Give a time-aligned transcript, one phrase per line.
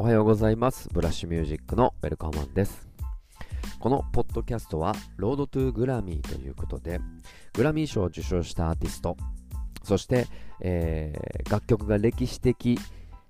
[0.00, 0.88] おはようございます。
[0.90, 2.88] ブラッシュミュージックのウェルカムマンです。
[3.78, 7.02] このポッドキャストはロードトゥグラミーということで
[7.52, 9.18] グラミー賞を受賞したアーティスト
[9.82, 10.26] そして、
[10.62, 12.78] えー、楽曲が歴史的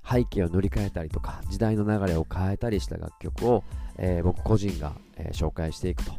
[0.08, 3.64] 背景を塗り替えたりとか時代の流れを変えたりした楽曲を、
[3.98, 6.12] えー、僕個人が、えー、紹介していくと、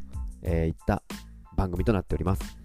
[0.43, 1.01] えいった
[1.55, 2.57] 番組となっております。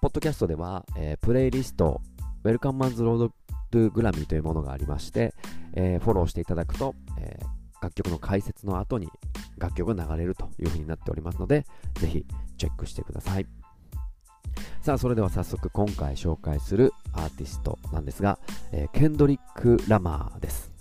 [0.00, 2.00] ポッドキャストでは、えプレイリスト
[2.44, 5.34] ウェルカムマンズロードトゥグラミーというものがありまして、
[5.74, 7.38] えフォローしていただくと、え
[7.82, 9.08] 楽曲の解説の後に
[9.58, 12.24] 楽曲が流れるというふうになっておりますので、ぜひ
[12.56, 13.46] チェックしてください。
[14.80, 18.38] さあ、それでは早速今回紹介するアーティストなんですが、
[18.72, 20.72] えー、ケンドリック・ラマーです。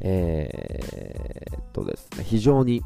[0.00, 2.82] えー、っとですね、非常に、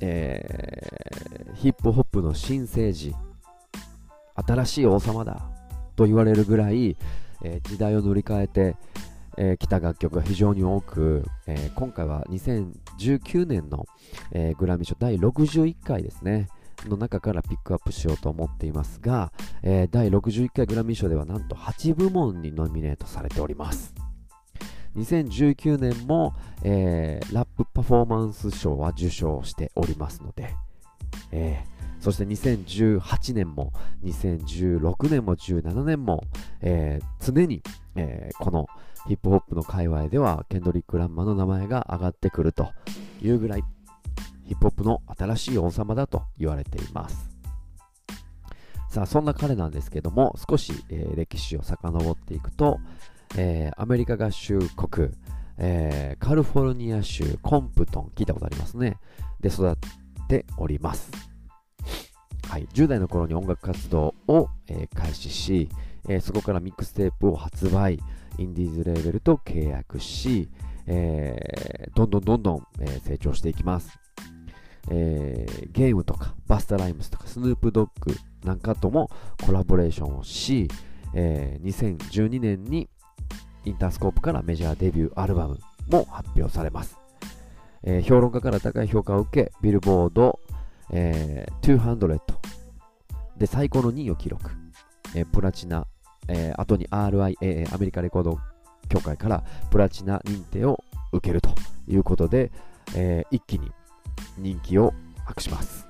[0.00, 3.14] えー、ヒップホップの新生児、
[4.34, 5.50] 新しい王様だ
[5.96, 6.96] と言われるぐらい、
[7.42, 8.76] え、時代を塗り替えて、
[9.36, 13.86] えー、た楽曲が非常に多く、えー、今回は2019年の、
[14.32, 16.48] えー、グラミー賞第61回ですね。
[16.88, 23.94] の中からピックアップしようと思っていますが、えー、第61回グラミー賞ではなんと8部門にノミネートされております。
[24.96, 30.54] 2019年も、えー、ラップパフォーマンス賞は受賞しておりますので、
[31.32, 33.72] えー、そして2018年も
[34.04, 36.22] 2016年も17年も、
[36.60, 37.62] えー、常に、
[37.96, 38.68] えこの
[39.06, 42.72] ヒップホップの界隈ではケンドリック・ランマの名前が上がってくると
[43.22, 43.64] いうぐらい
[44.46, 47.30] ヒップホップの新しい王様だと言われています。
[48.88, 52.78] さあ、そんな彼なんですけども、少し、えー、歴史を遡っていくと、
[53.36, 55.10] えー、アメリカ合衆国、
[55.58, 58.98] えー、カリフォルニア州コンプトン、聞いたことありますね。
[59.40, 59.74] で育っ
[60.28, 61.10] ております。
[62.48, 65.68] はい、10代の頃に音楽活動を、え開始し、
[66.08, 67.98] えそこからミックステープを発売、
[68.38, 70.48] インディーズレーベルと契約し、
[70.86, 73.98] えどんどんどんどん、え成長していきます。
[74.90, 78.14] えー、ゲームとかバスタライムスとかスヌープドッグ
[78.44, 79.10] なんかとも
[79.44, 80.68] コラボレーションをし、
[81.14, 82.88] えー、2012年に
[83.64, 85.58] インタースコープからメジャーデビューアルバム
[85.88, 86.98] も発表されます、
[87.82, 90.38] えー、評論家から高い評価を受けビルボード、
[90.92, 92.20] えー、200
[93.38, 94.50] で最高の2位を記録、
[95.14, 95.86] えー、プラチナ、
[96.28, 98.38] えー、後に RIAA アメリカレコード
[98.88, 101.50] 協会からプラチナ認定を受けると
[101.88, 102.52] いうことで、
[102.96, 103.70] えー、一気に
[104.38, 105.86] 人気を博します。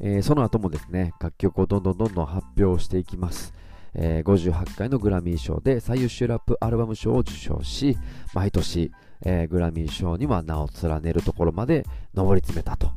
[0.00, 3.52] えー、その後もですね、楽曲をどんどんどんどん発表していきます。
[3.94, 7.98] えー、58回のグラミー賞で最優秀ラップアルバム賞を受賞し、
[8.34, 8.92] 毎年、
[9.22, 11.84] えー、グラミー賞には名を連ねるところまで
[12.14, 12.92] 上り詰めたと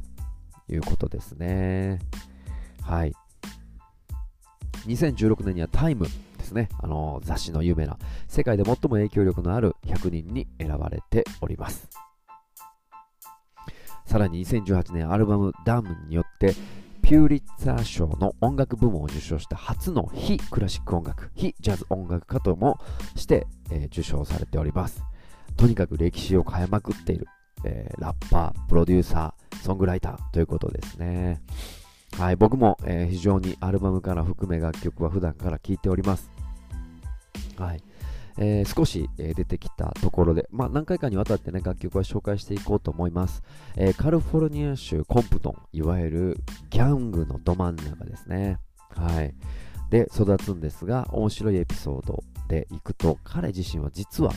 [0.70, 2.00] いうことですね。
[2.82, 3.14] はい。
[4.86, 6.08] 2016年にはタイム
[6.38, 11.90] ですね、あの雑誌の有名な世界で最も影響力のある100人に選ばれております。
[14.06, 16.54] さらに2018年アルバムダムによって
[17.02, 22.80] ピューリッツァー賞の音楽部門を受賞した初の非クラシック音楽、非ジャズ音楽家とも
[23.16, 25.04] して、えー、受賞されております。
[25.58, 27.28] とにかく歴史を変えまくっている、
[27.66, 31.42] えー、ラッパー、プロデューサー、ソングライターということですね。
[32.18, 36.31] はい、僕も、えー、非常にアルバムから含め楽曲は普段から聴いております。
[37.57, 37.84] はい。
[38.38, 43.44] えー、少し、えー、出てきたところで、まあ、何回かにわたってね、楽曲は紹介していこうと思います。
[43.75, 46.38] えー、カリフォルニア州コンプトン、いわゆる
[46.69, 48.57] ギャングのど真ん中ですね。
[48.90, 49.34] はい。
[49.90, 54.31] で、育つんですが、面白いエピソードでいくと、彼自身は実は、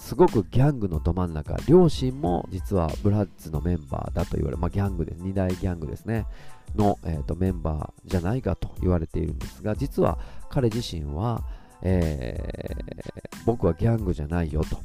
[0.00, 6.26] すごくギャングのど真ん中、両親も実はブラッズのメンバーだと言われ、まあ、ギャングです、2大ギャングですね、
[6.74, 10.18] の、えーとメンバーじゃないかと言われているんですが、実は
[10.48, 11.44] 彼自身は、
[11.82, 14.78] えー、僕はギャングじゃないよと、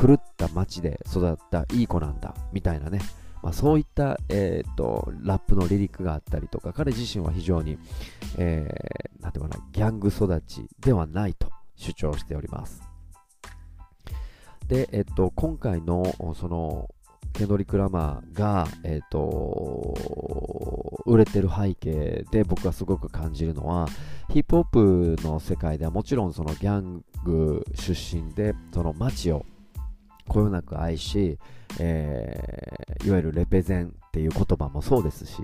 [0.00, 3.00] 狂った街で育ったいい子なんだ、みたいなね、
[3.42, 7.78] まあ、そういった、えーと、ラップのリリックがあったりとか、彼自身は非常に、
[8.38, 12.85] えー、なんていうかな、ギャング育ちではないと主張しております。
[14.68, 16.04] で、えっと、今回の
[16.34, 16.88] その
[17.32, 19.94] ケンドリック・ラマーが、えっ、と、
[21.04, 23.86] 売れてる背景で僕はすごく感じるのは、
[24.30, 29.44] ヒップホップの世界ではもちろんそのギャング出身で、その街を
[30.28, 31.38] こよなく愛し、
[31.78, 35.42] えー、いわゆるレペゼンっていう言葉もそうですし、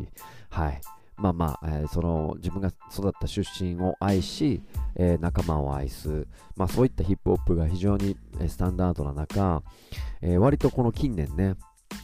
[0.50, 0.80] はい。
[1.22, 4.60] まあまあ、えー、その自分が育った出身を愛し、
[4.96, 6.26] えー、仲間を愛す、
[6.56, 8.16] まあそういったヒップホップが非常に
[8.48, 9.62] スタンダードな中、
[10.20, 11.54] えー、割とこの近年ね、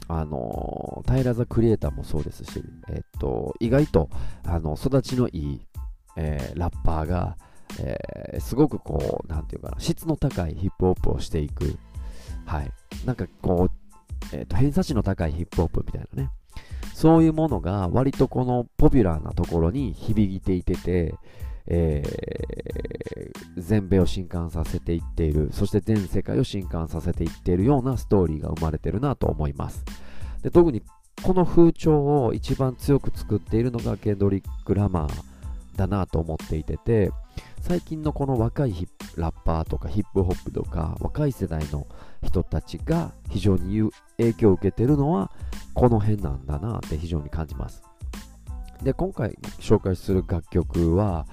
[0.07, 4.09] あのタイラザクリエイターもそうですし、えっと、意外と
[4.45, 5.61] あの育ちのいい、
[6.17, 7.37] え、ラッパーが、
[7.81, 11.77] え、すごくこう、なんていうかな、質の高いヒップホップをしていく、
[12.47, 12.71] はい。
[13.05, 16.31] なんかこう、えっ、と、偏差値の高いヒップホップみたいなね。
[16.99, 21.15] そういうものが割とこのポピュラーなところに響いていてて、
[21.69, 29.85] えー、全米を震撼させていっている、そして全世界を震撼させていっているようなストーリーが生まれてるなと思います。
[30.43, 30.83] で特に
[31.23, 35.11] この風潮を一番強く作っているのがケンドリック・ラマー
[35.77, 37.13] だなと思っていてて、
[37.61, 41.87] 最近のこの若いラッパーとかヒップホップとか若い世代の
[42.25, 45.31] 人たちが非常に影響を受けてるのは
[45.79, 47.85] この辺なんだなって非常に感じます。
[48.83, 51.25] で、今回紹介する楽曲は、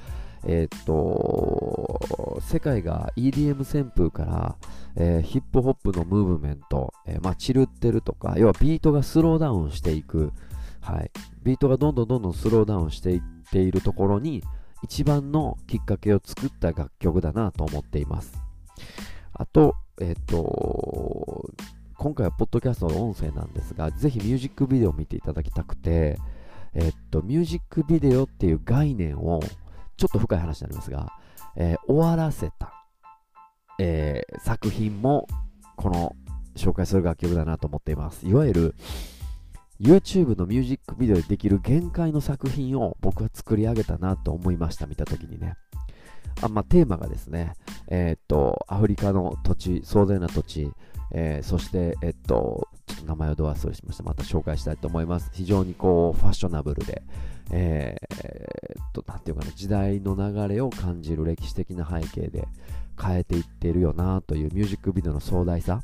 [0.46, 4.56] えー、っと、世界が EDM 旋風から、
[4.98, 10.32] えー、ヒップホップのムーブメント、えー、まあ、チルってるとか、要はビートがスローダウンしていく、
[10.80, 11.10] はい、
[11.42, 13.22] ビートがどんどんどんどんスローダウンしていっ
[13.52, 14.44] ているところに、
[14.84, 18.38] 一番のきっかけを作った楽曲だなと思っています。
[19.34, 21.50] あと、えっ、と、
[21.98, 26.18] 今回はポッドキャストの音声なんですが、ぜひミュージックビデオを見ていただきたくて、
[26.74, 29.42] えっと、ミュージックビデオっていう概念を
[29.98, 31.14] ちょっと深い話になりますが、
[31.56, 32.74] えー、終わらせた、
[33.80, 35.28] えー、作品も
[35.78, 36.16] この
[36.56, 38.28] 紹介する楽曲だなと思っています。
[38.28, 38.76] いわゆる
[39.80, 45.56] YouTube のミュージックビデオでできる限界の作品を僕は作り上げたなと思いました、見たときにね。
[46.42, 47.54] あまあ、テーマがですね、
[47.88, 50.72] えー、っと、アフリカの土地、壮大な土地、
[51.12, 54.04] えー、そして、えっと、ちょっと名前をど忘れしました。
[54.04, 55.30] また紹介したいと思います。
[55.34, 57.04] 非常にこう、ファッショナブルで、
[57.52, 62.48] えー、っと、なんていうかな、時代の流れを感じる歴史的な背景で
[63.02, 65.82] 変えていっているよなというミュージックビデオの壮大さ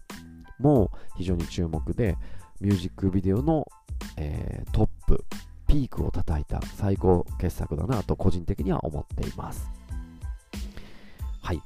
[0.59, 2.17] も非常に注目で、
[2.59, 3.67] ミュージックビデオの、
[4.17, 5.23] えー、トップ、
[5.67, 9.69] ピークを叩いた最高傑作だなと個人的には思っています。
[11.41, 11.61] はい。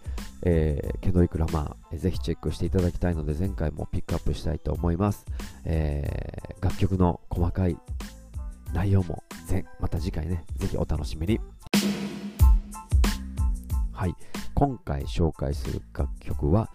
[0.46, 5.26] えー、ケンドリック・ラマー、ぜひチェックしていただきたいので、前回もピックアップしたいと思います。
[5.66, 7.78] えー、楽曲の細かい
[8.74, 11.40] 内容もぜ、また次回ね、ぜひお楽しみに。
[13.92, 14.16] はい。
[14.54, 16.70] 今回紹介する楽曲は、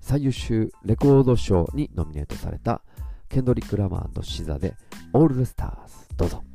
[0.00, 2.80] 最優秀レコード賞にノミネートされた
[3.28, 4.74] ケンドリック・ラマーシザで
[5.12, 5.70] All the Stars
[6.16, 6.49] どうぞ。